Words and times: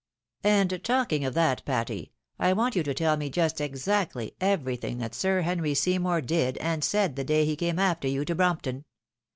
And 0.49 0.83
talking 0.83 1.23
of 1.23 1.35
that, 1.35 1.63
Patty, 1.63 2.11
I 2.39 2.53
want 2.53 2.75
you 2.75 2.81
to 2.81 2.93
tell 2.95 3.17
me 3.17 3.29
just 3.29 3.61
exactly 3.61 4.33
everything 4.41 4.97
that 4.97 5.13
Sir 5.13 5.41
Henry 5.41 5.75
Seymour 5.75 6.21
did 6.21 6.57
and 6.57 6.83
said 6.83 7.15
the 7.15 7.23
day 7.23 7.45
he 7.45 7.55
came 7.55 7.77
after 7.77 8.07
you 8.07 8.25
to 8.25 8.33
Brompton. 8.33 8.85